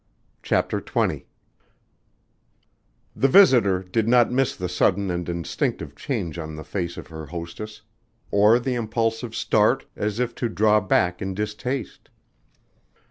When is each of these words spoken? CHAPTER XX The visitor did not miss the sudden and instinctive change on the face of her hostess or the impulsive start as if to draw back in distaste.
CHAPTER 0.41 0.81
XX 0.81 1.25
The 3.15 3.27
visitor 3.27 3.83
did 3.83 4.07
not 4.07 4.31
miss 4.31 4.55
the 4.55 4.67
sudden 4.67 5.11
and 5.11 5.29
instinctive 5.29 5.95
change 5.95 6.39
on 6.39 6.55
the 6.55 6.63
face 6.63 6.97
of 6.97 7.09
her 7.09 7.27
hostess 7.27 7.83
or 8.31 8.57
the 8.57 8.73
impulsive 8.73 9.35
start 9.35 9.85
as 9.95 10.19
if 10.19 10.33
to 10.41 10.49
draw 10.49 10.79
back 10.81 11.21
in 11.21 11.35
distaste. 11.35 12.09